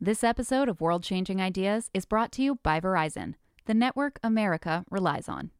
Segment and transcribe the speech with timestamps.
[0.00, 3.34] This episode of World Changing Ideas is brought to you by Verizon,
[3.66, 5.50] the network America relies on.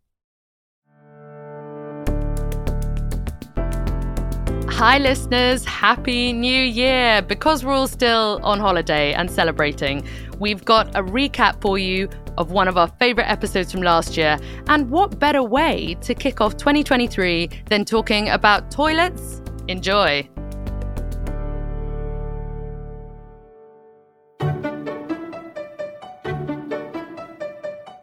[4.70, 5.64] Hi, listeners.
[5.64, 7.20] Happy New Year.
[7.20, 10.06] Because we're all still on holiday and celebrating,
[10.38, 14.38] we've got a recap for you of one of our favorite episodes from last year.
[14.68, 19.42] And what better way to kick off 2023 than talking about toilets?
[19.66, 20.28] Enjoy.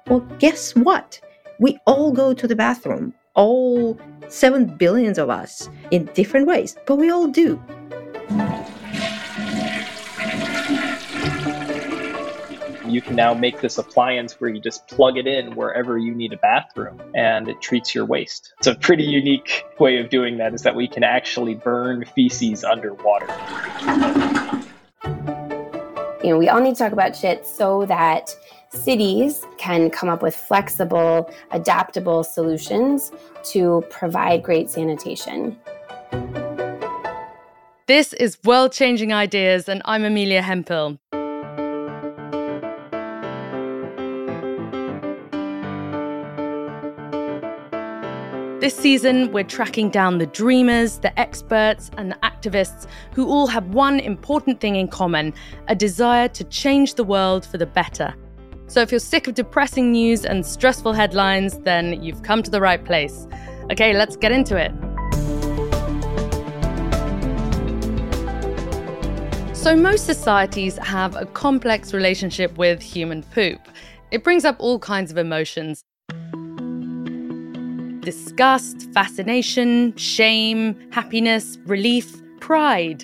[0.07, 1.19] Well, guess what?
[1.57, 6.97] We all go to the bathroom, all 7 billions of us, in different ways, but
[6.97, 7.59] we all do.
[12.87, 16.33] You can now make this appliance where you just plug it in wherever you need
[16.33, 18.53] a bathroom and it treats your waste.
[18.59, 22.63] It's a pretty unique way of doing that is that we can actually burn feces
[22.63, 23.25] underwater.
[26.23, 28.35] You know, we all need to talk about shit so that
[28.75, 33.11] cities can come up with flexible, adaptable solutions
[33.43, 35.57] to provide great sanitation.
[37.87, 40.97] This is World Changing Ideas, and I'm Amelia Hempel.
[48.59, 53.67] This season, we're tracking down the dreamers, the experts, and the activists who all have
[53.67, 55.35] one important thing in common
[55.67, 58.15] a desire to change the world for the better.
[58.67, 62.59] So if you're sick of depressing news and stressful headlines, then you've come to the
[62.59, 63.27] right place.
[63.71, 64.71] Okay, let's get into it.
[69.55, 73.59] So, most societies have a complex relationship with human poop.
[74.11, 75.83] It brings up all kinds of emotions
[78.01, 83.03] disgust, fascination, shame, happiness, relief, pride.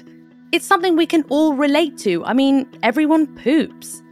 [0.52, 2.23] It's something we can all relate to.
[2.25, 4.03] I mean, everyone poops.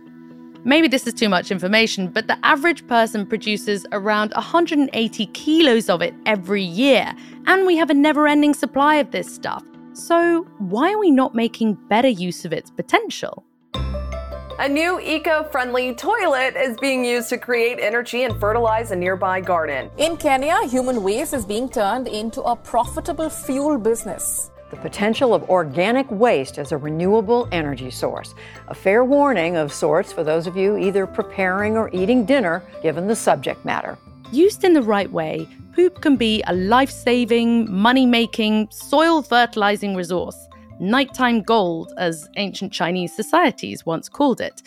[0.66, 6.02] Maybe this is too much information, but the average person produces around 180 kilos of
[6.02, 7.14] it every year,
[7.48, 9.64] and we have a never ending supply of this stuff.
[9.94, 13.46] So, why are we not making better use of its potential?
[13.74, 19.40] A new eco friendly toilet is being used to create energy and fertilize a nearby
[19.40, 19.90] garden.
[19.98, 24.52] In Kenya, human waste is being turned into a profitable fuel business.
[24.70, 28.36] The potential of organic waste as a renewable energy source.
[28.68, 33.08] A fair warning of sorts for those of you either preparing or eating dinner, given
[33.08, 33.98] the subject matter.
[34.32, 39.96] Used in the right way, poop can be a life saving, money making, soil fertilizing
[39.96, 44.64] resource nighttime gold, as ancient Chinese societies once called it.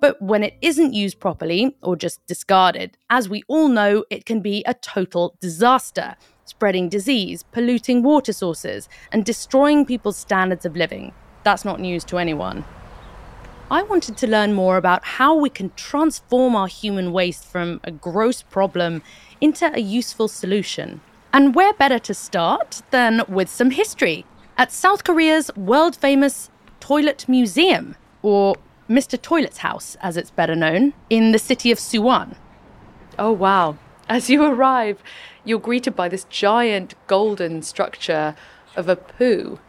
[0.00, 4.40] But when it isn't used properly or just discarded, as we all know, it can
[4.40, 6.16] be a total disaster,
[6.50, 11.12] spreading disease, polluting water sources, and destroying people's standards of living.
[11.42, 12.64] That's not news to anyone.
[13.70, 17.90] I wanted to learn more about how we can transform our human waste from a
[17.90, 19.02] gross problem
[19.40, 21.00] into a useful solution.
[21.32, 24.26] And where better to start than with some history?
[24.60, 26.50] at South Korea's world famous
[26.80, 28.56] Toilet Museum, or
[28.90, 29.20] Mr.
[29.20, 32.36] Toilet's House, as it's better known, in the city of Suwon.
[33.18, 33.78] Oh, wow.
[34.10, 35.04] As you arrive,
[35.44, 38.34] you're greeted by this giant golden structure
[38.74, 39.60] of a poo.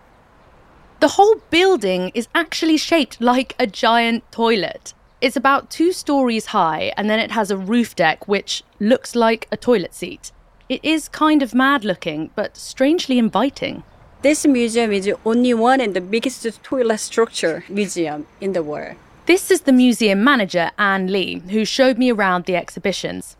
[0.99, 4.95] The whole building is actually shaped like a giant toilet.
[5.21, 9.47] It's about two stories high, and then it has a roof deck which looks like
[9.51, 10.31] a toilet seat.
[10.67, 13.83] It is kind of mad looking, but strangely inviting.
[14.23, 18.95] This museum is the only one and the biggest toilet structure museum in the world.
[19.27, 23.37] This is the museum manager, Anne Lee, who showed me around the exhibitions.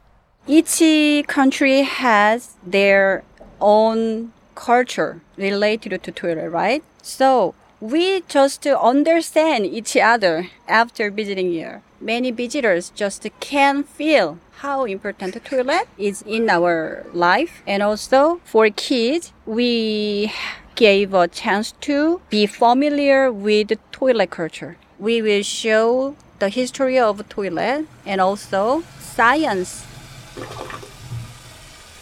[0.51, 0.83] Each
[1.27, 3.23] country has their
[3.61, 6.83] own culture related to toilet, right?
[7.01, 11.83] So we just understand each other after visiting here.
[12.01, 17.63] Many visitors just can feel how important the toilet is in our life.
[17.65, 20.33] And also for kids, we
[20.75, 24.75] gave a chance to be familiar with toilet culture.
[24.99, 29.85] We will show the history of toilet and also science.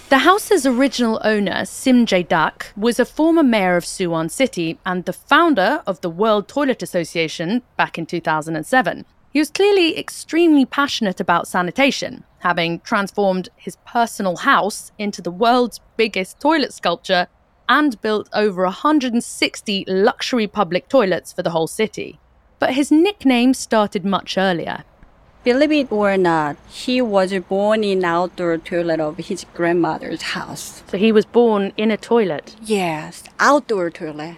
[0.10, 5.14] The house's original owner, Sim Jae-dak, was a former mayor of Suwon City and the
[5.14, 9.06] founder of the World Toilet Association back in 2007.
[9.32, 15.80] He was clearly extremely passionate about sanitation, having transformed his personal house into the world's
[15.98, 17.28] biggest toilet sculpture
[17.68, 22.20] and built over 160 luxury public toilets for the whole city.
[22.58, 24.84] But his nickname started much earlier.
[25.44, 30.84] Believe it or not, he was born in outdoor toilet of his grandmother's house.
[30.92, 32.56] So he was born in a toilet?
[32.62, 34.38] Yes, outdoor toilet.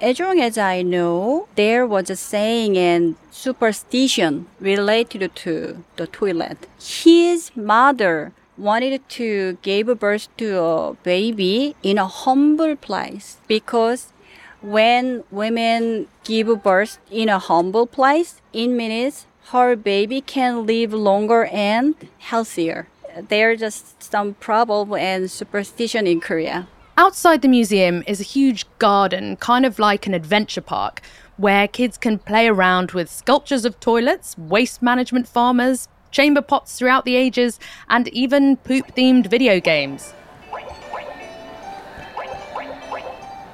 [0.00, 6.66] as long as I know, there was a saying and superstition related to the toilet.
[6.80, 14.12] His mother wanted to give birth to a baby in a humble place because
[14.60, 21.44] when women give birth in a humble place, it means her baby can live longer
[21.46, 22.88] and healthier.
[23.28, 26.68] There's just some problem and superstition in Korea.
[26.96, 31.00] Outside the museum is a huge garden, kind of like an adventure park,
[31.36, 37.04] where kids can play around with sculptures of toilets, waste management farmers, chamber pots throughout
[37.04, 37.58] the ages,
[37.88, 40.14] and even poop themed video games.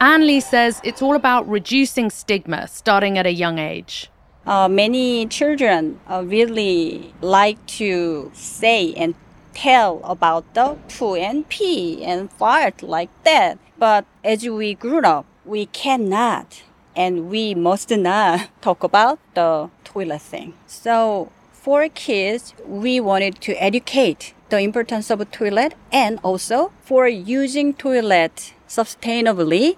[0.01, 4.11] Anne Lee says it's all about reducing stigma starting at a young age.
[4.49, 9.15] Uh, many children uh, really like to say and
[9.53, 13.59] tell about the poo and pee and fart like that.
[13.79, 16.63] But as we grew up, we cannot
[16.97, 20.55] and we must not talk about the toilet thing.
[20.67, 27.75] So for kids, we wanted to educate the importance of toilet and also for using
[27.75, 29.77] toilet sustainably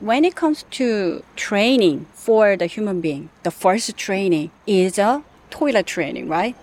[0.00, 5.86] when it comes to training for the human being the first training is a toilet
[5.86, 6.56] training right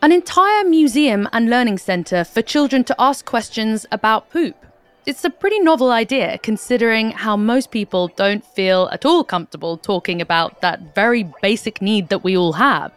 [0.00, 4.54] an entire museum and learning centre for children to ask questions about poop.
[5.06, 10.20] It's a pretty novel idea considering how most people don't feel at all comfortable talking
[10.20, 12.92] about that very basic need that we all have.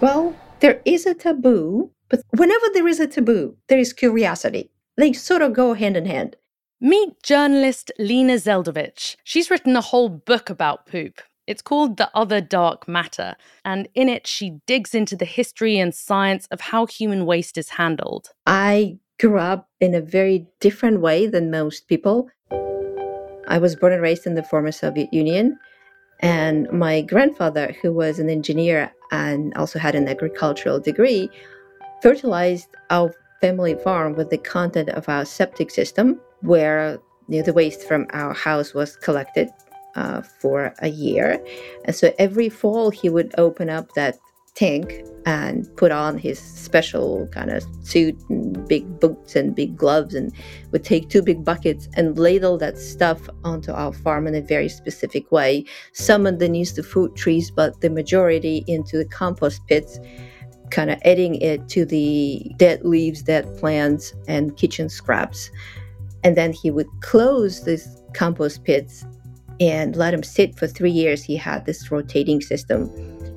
[0.00, 4.70] Well, there is a taboo, but whenever there is a taboo, there is curiosity.
[4.96, 6.36] They sort of go hand in hand.
[6.80, 9.16] Meet journalist Lena Zeldovich.
[9.24, 11.20] She's written a whole book about poop.
[11.46, 15.94] It's called The Other Dark Matter, and in it, she digs into the history and
[15.94, 18.30] science of how human waste is handled.
[18.46, 22.28] I grew up in a very different way than most people.
[23.48, 25.56] I was born and raised in the former Soviet Union,
[26.20, 31.30] and my grandfather, who was an engineer and also had an agricultural degree,
[32.02, 36.98] fertilized our family farm with the content of our septic system, where
[37.28, 39.48] you know, the waste from our house was collected
[39.94, 41.42] uh, for a year.
[41.84, 44.18] And so every fall, he would open up that
[44.54, 50.14] tank and put on his special kind of suit and big boots and big gloves
[50.14, 50.32] and
[50.72, 54.68] would take two big buckets and ladle that stuff onto our farm in a very
[54.68, 55.64] specific way.
[55.92, 59.98] Some underneath the fruit trees, but the majority into the compost pits,
[60.70, 65.50] kind of adding it to the dead leaves, dead plants, and kitchen scraps.
[66.24, 69.04] And then he would close these compost pits
[69.60, 71.22] and let him sit for three years.
[71.22, 72.90] He had this rotating system.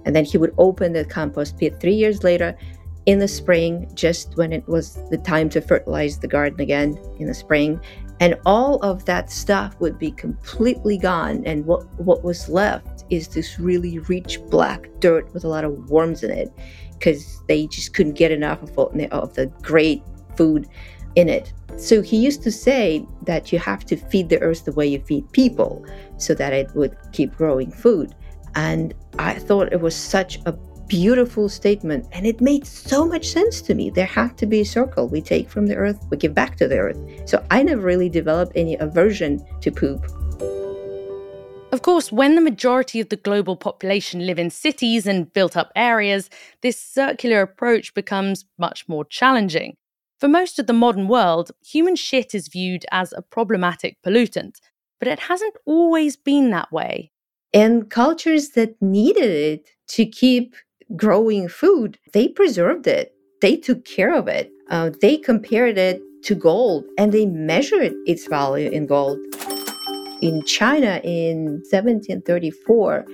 [0.06, 2.58] And then he would open the compost pit three years later
[3.06, 7.28] in the spring, just when it was the time to fertilize the garden again in
[7.28, 7.80] the spring.
[8.20, 11.44] And all of that stuff would be completely gone.
[11.46, 15.90] And what, what was left is this really rich black dirt with a lot of
[15.90, 16.52] worms in it
[17.00, 18.78] because they just couldn't get enough of,
[19.12, 20.04] of the great
[20.36, 20.68] food
[21.16, 21.54] in it.
[21.78, 25.00] So he used to say that you have to feed the earth the way you
[25.00, 25.86] feed people
[26.18, 28.14] so that it would keep growing food.
[28.56, 30.52] And I thought it was such a
[30.88, 33.90] beautiful statement and it made so much sense to me.
[33.92, 35.08] There had to be a circle.
[35.08, 36.98] We take from the earth, we give back to the earth.
[37.30, 40.06] So I never really developed any aversion to poop.
[41.72, 45.72] Of course, when the majority of the global population live in cities and built up
[45.76, 46.30] areas,
[46.62, 49.76] this circular approach becomes much more challenging.
[50.20, 54.56] For most of the modern world, human shit is viewed as a problematic pollutant,
[54.98, 57.12] but it hasn't always been that way.
[57.54, 60.56] And cultures that needed it to keep
[60.96, 63.14] growing food, they preserved it.
[63.42, 64.52] They took care of it.
[64.72, 69.20] Uh, they compared it to gold and they measured its value in gold.
[70.22, 73.06] In China in 1734,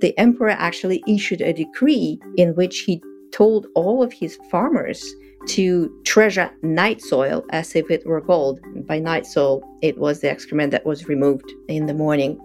[0.00, 5.04] the emperor actually issued a decree in which he told all of his farmers
[5.48, 8.60] to treasure night soil as if it were gold.
[8.86, 12.40] By night soil, it was the excrement that was removed in the morning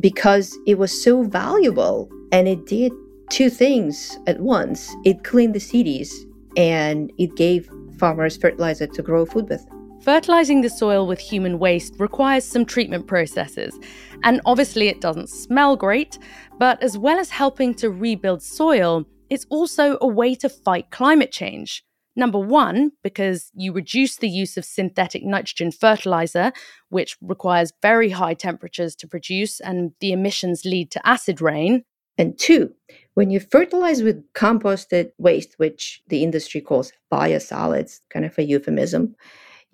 [0.00, 2.92] because it was so valuable and it did
[3.30, 6.26] two things at once it cleaned the cities
[6.56, 9.64] and it gave farmers fertilizer to grow food with.
[10.04, 13.80] Fertilizing the soil with human waste requires some treatment processes,
[14.22, 16.18] and obviously it doesn't smell great,
[16.58, 21.32] but as well as helping to rebuild soil, it's also a way to fight climate
[21.32, 21.82] change.
[22.16, 26.52] Number one, because you reduce the use of synthetic nitrogen fertilizer,
[26.90, 31.82] which requires very high temperatures to produce, and the emissions lead to acid rain.
[32.18, 32.74] And two,
[33.14, 39.16] when you fertilize with composted waste, which the industry calls biosolids, kind of a euphemism,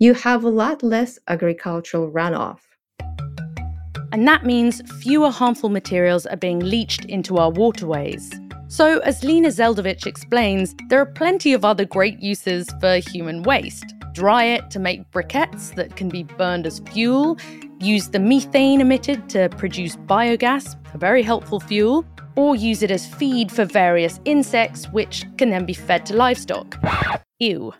[0.01, 2.57] you have a lot less agricultural runoff.
[4.11, 8.31] And that means fewer harmful materials are being leached into our waterways.
[8.67, 13.93] So, as Lena Zeldovich explains, there are plenty of other great uses for human waste.
[14.13, 17.37] Dry it to make briquettes that can be burned as fuel,
[17.79, 22.05] use the methane emitted to produce biogas, a very helpful fuel,
[22.35, 26.75] or use it as feed for various insects, which can then be fed to livestock.
[27.37, 27.71] Ew.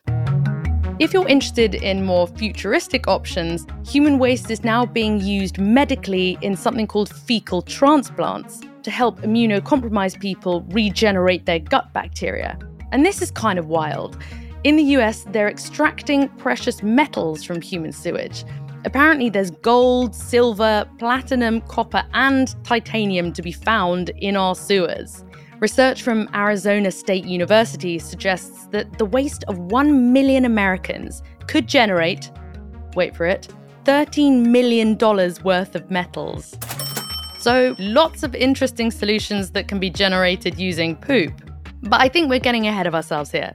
[1.01, 6.55] If you're interested in more futuristic options, human waste is now being used medically in
[6.55, 12.55] something called fecal transplants to help immunocompromised people regenerate their gut bacteria.
[12.91, 14.15] And this is kind of wild.
[14.63, 18.45] In the US, they're extracting precious metals from human sewage.
[18.85, 25.23] Apparently, there's gold, silver, platinum, copper, and titanium to be found in our sewers.
[25.61, 32.31] Research from Arizona State University suggests that the waste of 1 million Americans could generate,
[32.95, 33.47] wait for it,
[33.83, 36.57] $13 million worth of metals.
[37.37, 41.31] So, lots of interesting solutions that can be generated using poop.
[41.83, 43.53] But I think we're getting ahead of ourselves here.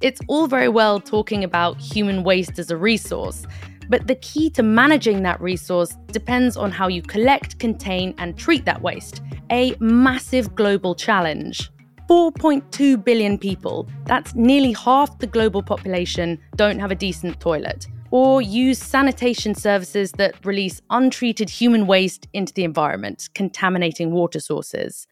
[0.00, 3.44] It's all very well talking about human waste as a resource,
[3.90, 8.64] but the key to managing that resource depends on how you collect, contain, and treat
[8.64, 9.20] that waste
[9.50, 11.70] a massive global challenge.
[12.08, 18.42] 4.2 billion people, that's nearly half the global population, don't have a decent toilet or
[18.42, 25.06] use sanitation services that release untreated human waste into the environment, contaminating water sources.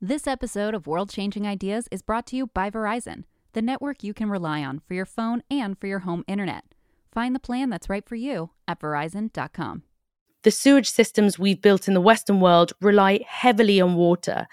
[0.00, 4.14] This episode of World Changing Ideas is brought to you by Verizon, the network you
[4.14, 6.69] can rely on for your phone and for your home internet.
[7.12, 9.82] Find the plan that's right for you at verizon.com
[10.42, 14.46] the sewage systems we've built in the Western world rely heavily on water.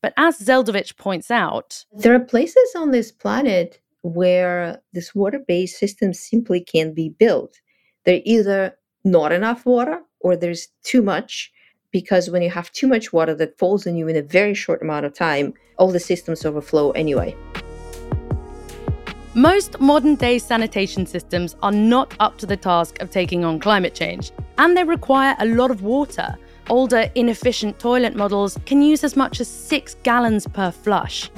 [0.00, 5.78] But as Zeldovich points out, there are places on this planet where this water based
[5.78, 7.60] system simply can't be built.
[8.04, 11.50] There's either not enough water or there's too much,
[11.90, 14.82] because when you have too much water that falls on you in a very short
[14.82, 17.36] amount of time, all the systems overflow anyway.
[19.36, 23.92] Most modern day sanitation systems are not up to the task of taking on climate
[23.92, 26.36] change, and they require a lot of water.
[26.70, 31.32] Older, inefficient toilet models can use as much as six gallons per flush.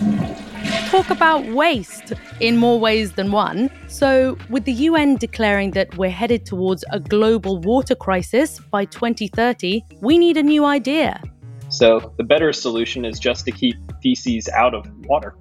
[0.90, 3.70] Talk about waste in more ways than one.
[3.88, 9.82] So, with the UN declaring that we're headed towards a global water crisis by 2030,
[10.02, 11.22] we need a new idea.
[11.70, 15.34] So, the better solution is just to keep feces out of water.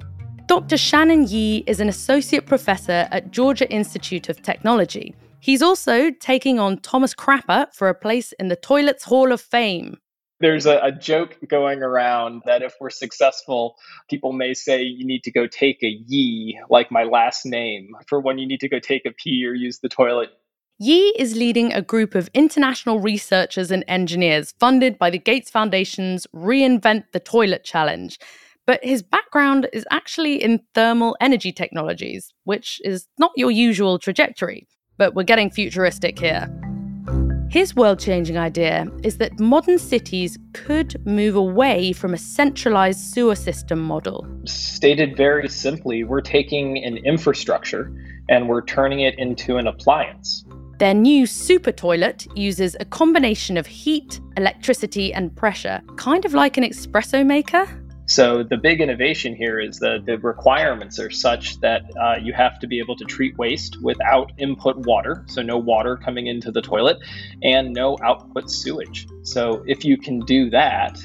[0.48, 0.78] Dr.
[0.78, 5.16] Shannon Yee is an associate professor at Georgia Institute of Technology.
[5.40, 9.98] He's also taking on Thomas Crapper for a place in the Toilets Hall of Fame.
[10.40, 13.76] There's a, a, joke going around that if we're successful,
[14.08, 18.20] people may say you need to go take a Yee, like my last name, for
[18.20, 20.30] when you need to go take a pee or use the toilet.
[20.78, 26.28] Yee is leading a group of international researchers and engineers funded by the Gates Foundation's
[26.36, 28.20] Reinvent the Toilet Challenge
[28.66, 34.68] but his background is actually in thermal energy technologies, which is not your usual trajectory.
[34.98, 36.50] But we're getting futuristic here.
[37.50, 43.36] His world changing idea is that modern cities could move away from a centralized sewer
[43.36, 44.28] system model.
[44.46, 47.92] Stated very simply, we're taking an infrastructure
[48.30, 50.44] and we're turning it into an appliance.
[50.80, 56.58] Their new super toilet uses a combination of heat, electricity, and pressure, kind of like
[56.58, 57.68] an espresso maker.
[58.08, 62.60] So the big innovation here is that the requirements are such that uh, you have
[62.60, 66.62] to be able to treat waste without input water, so no water coming into the
[66.62, 66.98] toilet,
[67.42, 69.08] and no output sewage.
[69.24, 71.00] So if you can do that,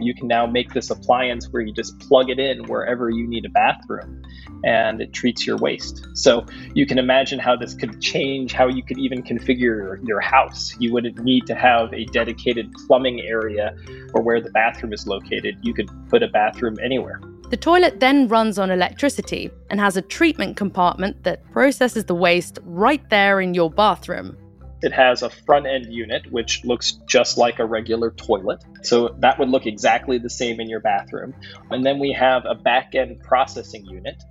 [0.00, 3.44] you can now make this appliance where you just plug it in wherever you need
[3.44, 4.22] a bathroom
[4.64, 6.06] and it treats your waste.
[6.14, 10.74] So you can imagine how this could change how you could even configure your house.
[10.78, 13.76] You wouldn't need to have a dedicated plumbing area
[14.14, 15.58] or where the bathroom is located.
[15.62, 17.20] You could put a bathroom anywhere.
[17.50, 22.58] The toilet then runs on electricity and has a treatment compartment that processes the waste
[22.64, 24.36] right there in your bathroom.
[24.82, 28.64] It has a front end unit, which looks just like a regular toilet.
[28.82, 31.34] So that would look exactly the same in your bathroom.
[31.70, 34.22] And then we have a back end processing unit,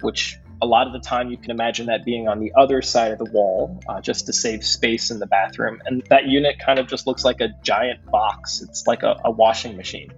[0.00, 3.10] which a lot of the time you can imagine that being on the other side
[3.10, 5.82] of the wall uh, just to save space in the bathroom.
[5.84, 9.30] And that unit kind of just looks like a giant box, it's like a, a
[9.30, 10.12] washing machine.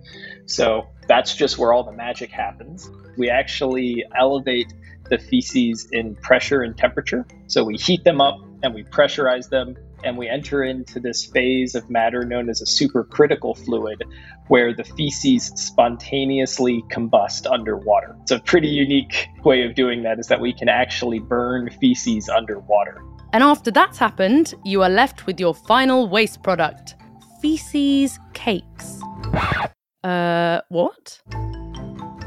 [0.44, 2.90] So that's just where all the magic happens.
[3.16, 4.72] We actually elevate
[5.08, 7.26] the feces in pressure and temperature.
[7.46, 11.74] So we heat them up and we pressurize them and we enter into this phase
[11.74, 14.04] of matter known as a supercritical fluid
[14.48, 18.14] where the feces spontaneously combust underwater.
[18.22, 22.28] It's a pretty unique way of doing that is that we can actually burn feces
[22.28, 23.02] underwater.
[23.32, 26.94] And after that's happened, you are left with your final waste product
[27.40, 29.00] feces cakes.
[30.04, 31.20] Uh, what?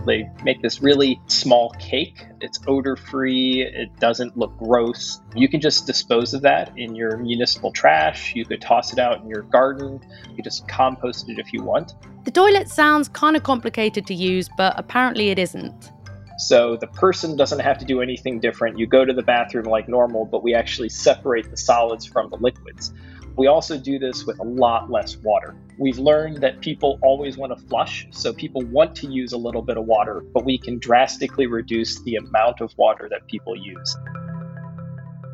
[0.08, 2.26] They make this really small cake.
[2.42, 5.20] It's odor free, it doesn't look gross.
[5.36, 8.34] You can just dispose of that in your municipal trash.
[8.34, 10.00] You could toss it out in your garden.
[10.36, 11.94] You just compost it if you want.
[12.24, 15.92] The toilet sounds kind of complicated to use, but apparently it isn't.
[16.38, 18.78] So the person doesn't have to do anything different.
[18.78, 22.38] You go to the bathroom like normal, but we actually separate the solids from the
[22.38, 22.94] liquids.
[23.38, 25.56] We also do this with a lot less water.
[25.78, 29.62] We've learned that people always want to flush, so people want to use a little
[29.62, 33.96] bit of water, but we can drastically reduce the amount of water that people use.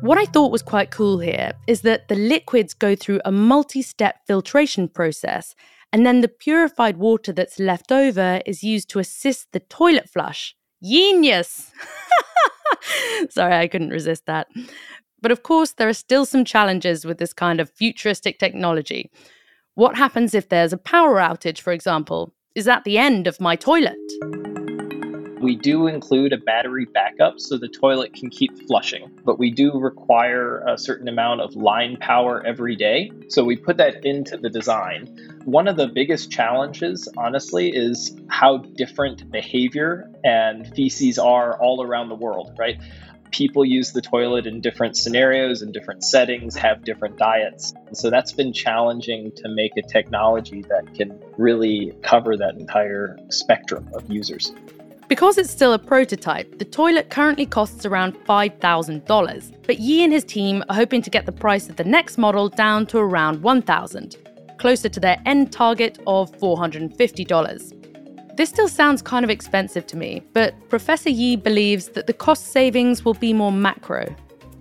[0.02, 3.80] What I thought was quite cool here is that the liquids go through a multi
[3.80, 5.54] step filtration process,
[5.90, 10.54] and then the purified water that's left over is used to assist the toilet flush.
[10.82, 11.72] Genius!
[13.30, 14.48] Sorry, I couldn't resist that.
[15.24, 19.10] But of course, there are still some challenges with this kind of futuristic technology.
[19.74, 22.34] What happens if there's a power outage, for example?
[22.54, 23.96] Is that the end of my toilet?
[25.40, 29.72] We do include a battery backup so the toilet can keep flushing, but we do
[29.78, 33.10] require a certain amount of line power every day.
[33.28, 35.06] So we put that into the design.
[35.46, 42.10] One of the biggest challenges, honestly, is how different behavior and feces are all around
[42.10, 42.78] the world, right?
[43.34, 47.74] People use the toilet in different scenarios and different settings, have different diets.
[47.92, 53.90] So that's been challenging to make a technology that can really cover that entire spectrum
[53.92, 54.52] of users.
[55.08, 59.66] Because it's still a prototype, the toilet currently costs around $5,000.
[59.66, 62.48] But Yee and his team are hoping to get the price of the next model
[62.48, 67.83] down to around $1,000, closer to their end target of $450.
[68.36, 72.48] This still sounds kind of expensive to me, but Professor Yee believes that the cost
[72.48, 74.12] savings will be more macro.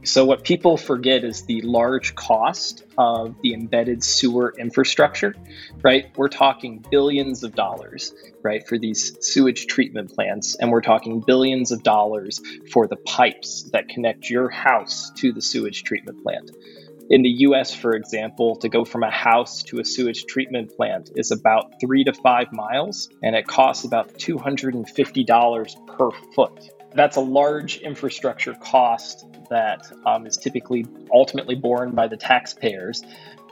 [0.03, 5.33] So, what people forget is the large cost of the embedded sewer infrastructure,
[5.81, 6.11] right?
[6.17, 8.13] We're talking billions of dollars,
[8.43, 13.69] right, for these sewage treatment plants, and we're talking billions of dollars for the pipes
[13.71, 16.51] that connect your house to the sewage treatment plant.
[17.09, 21.11] In the US, for example, to go from a house to a sewage treatment plant
[21.15, 26.69] is about three to five miles, and it costs about $250 per foot.
[26.95, 33.03] That's a large infrastructure cost that um, is typically ultimately borne by the taxpayers.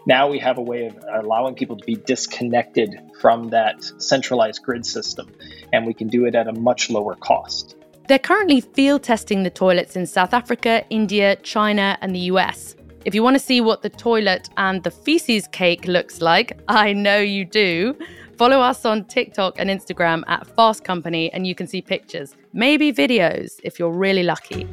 [0.05, 4.85] Now we have a way of allowing people to be disconnected from that centralized grid
[4.85, 5.29] system,
[5.73, 7.75] and we can do it at a much lower cost.
[8.07, 12.75] They're currently field testing the toilets in South Africa, India, China, and the US.
[13.03, 16.93] If you want to see what the toilet and the feces cake looks like, I
[16.93, 17.97] know you do.
[18.37, 22.93] Follow us on TikTok and Instagram at Fast Company and you can see pictures, maybe
[22.93, 24.67] videos if you're really lucky.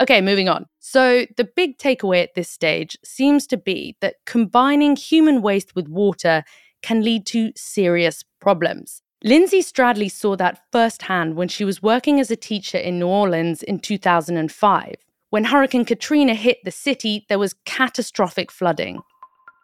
[0.00, 0.66] Okay, moving on.
[0.78, 5.88] So, the big takeaway at this stage seems to be that combining human waste with
[5.88, 6.44] water
[6.80, 9.02] can lead to serious problems.
[9.24, 13.62] Lindsay Stradley saw that firsthand when she was working as a teacher in New Orleans
[13.64, 14.94] in 2005.
[15.32, 19.00] When Hurricane Katrina hit the city, there was catastrophic flooding.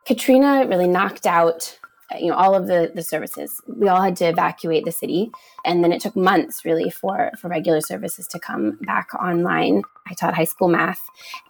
[0.07, 1.79] Katrina really knocked out
[2.19, 3.61] you know all of the the services.
[3.67, 5.31] We all had to evacuate the city
[5.67, 9.83] and then it took months really for for regular services to come back online.
[10.07, 11.03] I taught high school math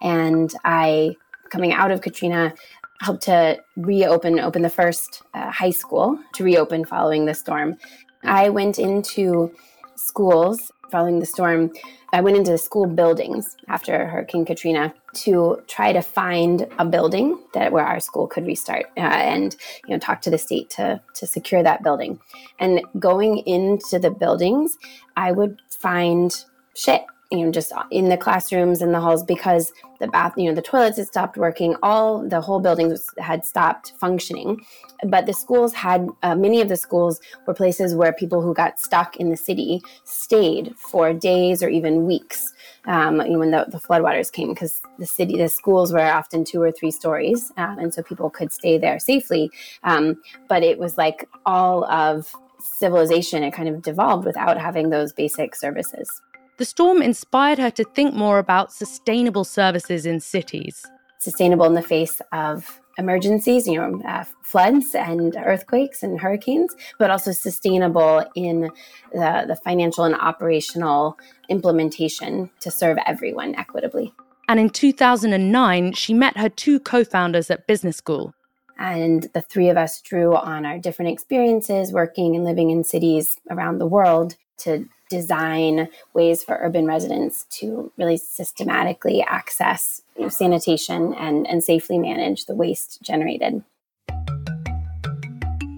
[0.03, 1.15] and i
[1.51, 2.53] coming out of katrina
[3.01, 7.77] helped to reopen open the first uh, high school to reopen following the storm.
[8.25, 9.55] I went into
[9.95, 11.73] schools following the storm
[12.13, 17.71] I went into school buildings after Hurricane Katrina to try to find a building that
[17.71, 19.55] where our school could restart uh, and
[19.87, 22.19] you know talk to the state to to secure that building.
[22.59, 24.79] And going into the buildings,
[25.17, 26.35] I would find
[26.75, 30.55] shit you know just in the classrooms and the halls because the bath you know
[30.55, 31.77] the toilets had stopped working.
[31.83, 34.61] All the whole buildings had stopped functioning.
[35.05, 38.81] But the schools had uh, many of the schools were places where people who got
[38.81, 42.53] stuck in the city stayed for days or even weeks
[42.87, 46.45] um, you know, when the, the floodwaters came because the city the schools were often
[46.45, 49.51] two or three stories um, and so people could stay there safely.
[49.85, 55.13] Um, but it was like all of civilization it kind of devolved without having those
[55.13, 56.21] basic services
[56.59, 60.85] the storm inspired her to think more about sustainable services in cities.
[61.21, 67.11] Sustainable in the face of emergencies, you know, uh, floods and earthquakes and hurricanes, but
[67.11, 68.71] also sustainable in
[69.13, 71.17] the, the financial and operational
[71.49, 74.13] implementation to serve everyone equitably.
[74.49, 78.35] And in 2009, she met her two co founders at business school.
[78.79, 83.37] And the three of us drew on our different experiences working and living in cities
[83.51, 90.29] around the world to design ways for urban residents to really systematically access you know,
[90.29, 93.63] sanitation and, and safely manage the waste generated.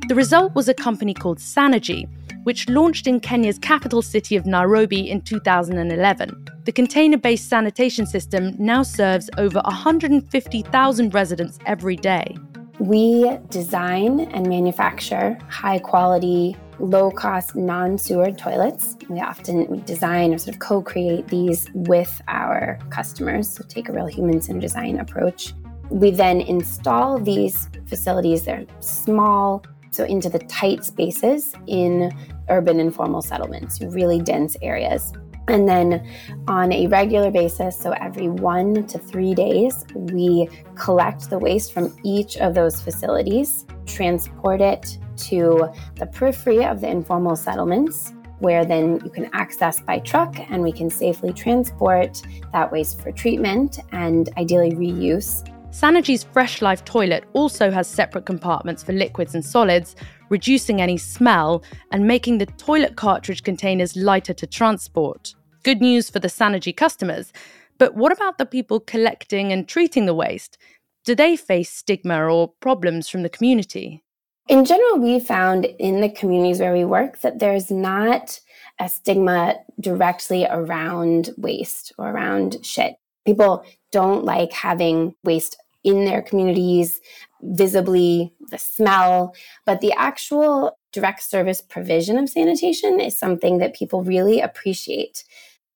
[0.08, 2.08] The result was a company called Sanergy,
[2.42, 6.46] which launched in Kenya's capital city of Nairobi in 2011.
[6.64, 12.36] The container based sanitation system now serves over 150,000 residents every day.
[12.78, 18.96] We design and manufacture high quality, low cost, non sewered toilets.
[19.08, 23.92] We often design or sort of co create these with our customers, so take a
[23.92, 25.54] real human centered design approach.
[25.90, 32.12] We then install these facilities, they're small, so into the tight spaces in
[32.48, 35.12] urban informal settlements, really dense areas.
[35.48, 36.06] And then
[36.46, 41.96] on a regular basis, so every one to three days, we collect the waste from
[42.04, 44.96] each of those facilities, transport it
[45.28, 50.62] to the periphery of the informal settlements, where then you can access by truck and
[50.62, 57.24] we can safely transport that waste for treatment and ideally reuse Sanergy's Fresh Life toilet
[57.32, 59.94] also has separate compartments for liquids and solids,
[60.28, 65.34] reducing any smell and making the toilet cartridge containers lighter to transport.
[65.62, 67.32] Good news for the Sanergy customers.
[67.78, 70.58] But what about the people collecting and treating the waste?
[71.04, 74.02] Do they face stigma or problems from the community?
[74.50, 78.40] In general, we found in the communities where we work that there's not
[78.80, 82.96] a stigma directly around waste or around shit.
[83.24, 87.00] People don't like having waste in their communities,
[87.42, 89.36] visibly, the smell,
[89.66, 95.22] but the actual direct service provision of sanitation is something that people really appreciate.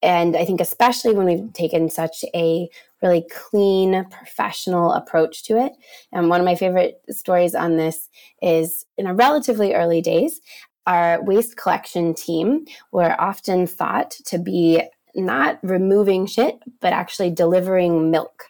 [0.05, 2.69] And I think, especially when we've taken such a
[3.03, 5.73] really clean, professional approach to it.
[6.13, 8.11] And one of my favorite stories on this
[8.43, 10.43] is in our relatively early days,
[10.87, 14.83] our waste collection team were often thought to be
[15.15, 18.45] not removing shit, but actually delivering milk.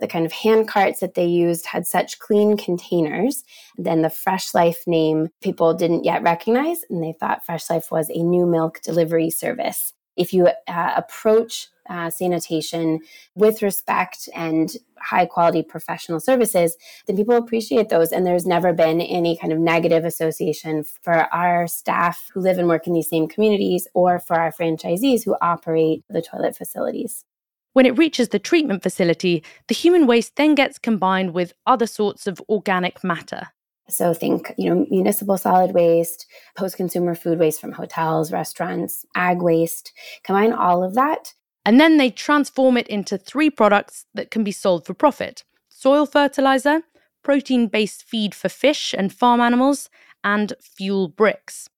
[0.00, 3.44] The kind of hand carts that they used had such clean containers.
[3.78, 8.10] Then the Fresh Life name people didn't yet recognize, and they thought Fresh Life was
[8.10, 9.94] a new milk delivery service.
[10.18, 13.00] If you uh, approach uh, sanitation
[13.34, 16.76] with respect and high quality professional services,
[17.06, 18.12] then people appreciate those.
[18.12, 22.68] And there's never been any kind of negative association for our staff who live and
[22.68, 27.24] work in these same communities or for our franchisees who operate the toilet facilities.
[27.72, 32.26] When it reaches the treatment facility, the human waste then gets combined with other sorts
[32.26, 33.48] of organic matter.
[33.90, 39.92] So think, you know, municipal solid waste, post-consumer food waste from hotels, restaurants, ag waste.
[40.24, 41.32] Combine all of that
[41.68, 46.06] and then they transform it into three products that can be sold for profit soil
[46.06, 46.80] fertilizer,
[47.22, 49.90] protein based feed for fish and farm animals,
[50.24, 51.68] and fuel bricks.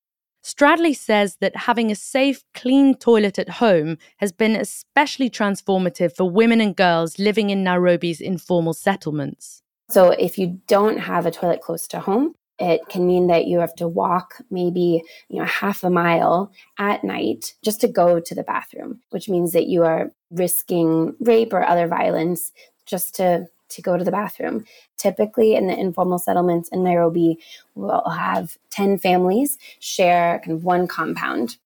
[0.45, 6.31] Stradley says that having a safe, clean toilet at home has been especially transformative for
[6.31, 9.61] women and girls living in Nairobi's informal settlements.
[9.91, 13.59] So, if you don't have a toilet close to home, it can mean that you
[13.59, 18.35] have to walk maybe, you know, half a mile at night just to go to
[18.35, 22.53] the bathroom, which means that you are risking rape or other violence
[22.87, 24.65] just to to go to the bathroom.
[24.97, 27.39] Typically in the informal settlements in Nairobi,
[27.75, 31.57] we'll have 10 families share kind of one compound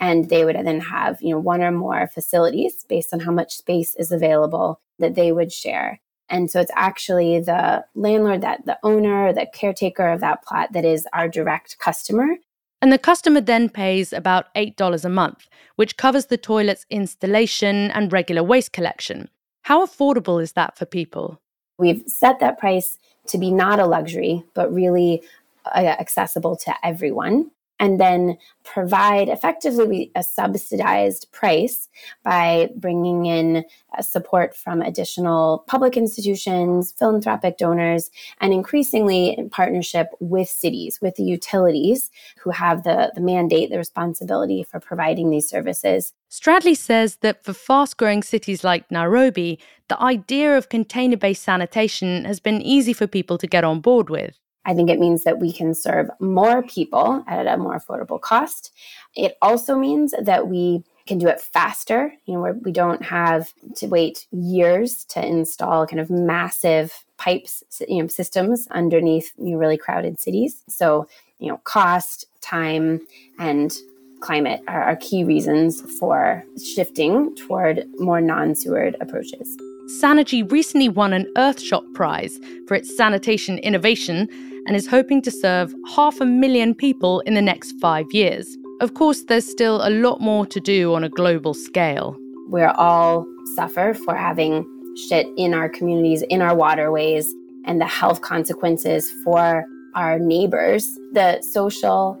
[0.00, 3.56] and they would then have, you know, one or more facilities based on how much
[3.56, 6.00] space is available that they would share.
[6.32, 10.84] And so it's actually the landlord, that the owner, the caretaker of that plot that
[10.84, 12.36] is our direct customer.
[12.80, 18.10] And the customer then pays about $8 a month, which covers the toilet's installation and
[18.10, 19.28] regular waste collection.
[19.62, 21.38] How affordable is that for people?
[21.78, 25.22] We've set that price to be not a luxury, but really
[25.66, 27.50] uh, accessible to everyone
[27.82, 31.88] and then provide effectively a subsidized price
[32.22, 33.64] by bringing in
[33.98, 38.08] uh, support from additional public institutions, philanthropic donors,
[38.40, 43.78] and increasingly in partnership with cities, with the utilities who have the, the mandate, the
[43.78, 46.12] responsibility for providing these services.
[46.30, 52.26] Stradley says that for fast growing cities like Nairobi, the idea of container based sanitation
[52.26, 54.38] has been easy for people to get on board with.
[54.64, 58.72] I think it means that we can serve more people at a more affordable cost.
[59.16, 63.86] It also means that we can do it faster, you know, we don't have to
[63.86, 69.76] wait years to install kind of massive pipes, you know, systems underneath you know, really
[69.76, 70.62] crowded cities.
[70.68, 73.00] So, you know, cost, time,
[73.38, 73.76] and
[74.20, 79.56] climate are, are key reasons for shifting toward more non-sewered approaches.
[80.00, 84.28] Sanergy recently won an Earthshot Prize for its sanitation innovation
[84.66, 88.56] and is hoping to serve half a million people in the next five years.
[88.80, 92.16] of course, there's still a lot more to do on a global scale.
[92.48, 94.66] We're all suffer for having
[95.08, 97.32] shit in our communities, in our waterways,
[97.64, 102.18] and the health consequences for our neighbors, the social,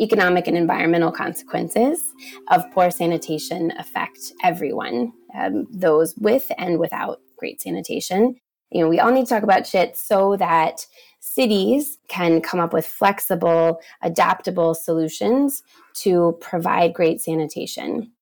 [0.00, 2.02] economic, and environmental consequences
[2.48, 8.36] of poor sanitation affect everyone, um, those with and without great sanitation.
[8.70, 10.86] You know, we all need to talk about shit so that
[11.34, 15.62] cities can come up with flexible, adaptable solutions
[15.94, 18.12] to provide great sanitation.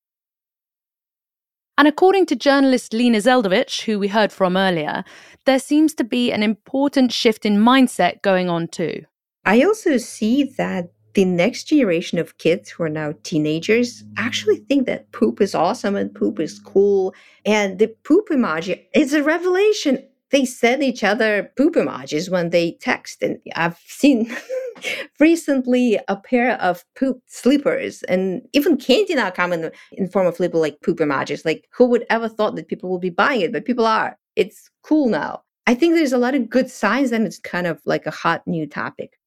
[1.78, 5.04] And according to journalist Lena Zeldovich, who we heard from earlier,
[5.46, 9.04] there seems to be an important shift in mindset going on too.
[9.44, 14.86] I also see that the next generation of kids who are now teenagers actually think
[14.86, 17.14] that poop is awesome and poop is cool.
[17.44, 20.06] And the poop emoji is a revelation.
[20.32, 23.22] They send each other poop emojis when they text.
[23.22, 24.34] And I've seen
[25.20, 30.40] recently a pair of poop slippers and even candy now come in in form of
[30.40, 31.44] little like poop emojis.
[31.44, 33.52] Like who would ever thought that people would be buying it?
[33.52, 34.18] But people are.
[34.34, 35.42] It's cool now.
[35.66, 38.42] I think there's a lot of good signs and it's kind of like a hot
[38.46, 39.18] new topic.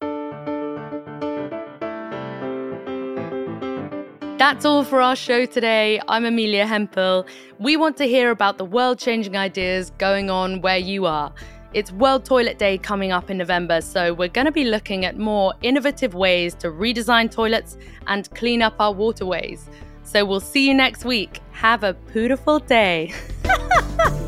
[4.46, 6.00] That's all for our show today.
[6.08, 7.26] I'm Amelia Hempel.
[7.58, 11.34] We want to hear about the world changing ideas going on where you are.
[11.74, 15.18] It's World Toilet Day coming up in November, so we're going to be looking at
[15.18, 19.68] more innovative ways to redesign toilets and clean up our waterways.
[20.04, 21.42] So we'll see you next week.
[21.50, 23.16] Have a beautiful day.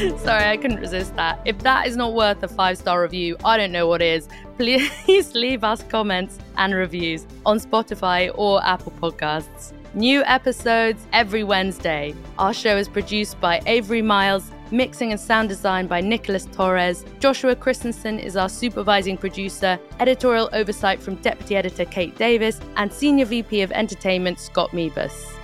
[0.18, 1.42] Sorry, I couldn't resist that.
[1.44, 4.28] If that is not worth a five star review, I don't know what is.
[4.56, 9.74] Please leave us comments and reviews on Spotify or Apple Podcasts.
[9.92, 12.14] New episodes every Wednesday.
[12.38, 17.04] Our show is produced by Avery Miles, mixing and sound design by Nicholas Torres.
[17.18, 23.26] Joshua Christensen is our supervising producer, editorial oversight from Deputy Editor Kate Davis, and Senior
[23.26, 25.39] VP of Entertainment Scott Mebus.